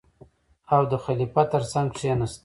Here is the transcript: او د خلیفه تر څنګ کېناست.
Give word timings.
او 0.73 0.81
د 0.91 0.93
خلیفه 1.05 1.43
تر 1.51 1.63
څنګ 1.71 1.87
کېناست. 1.97 2.39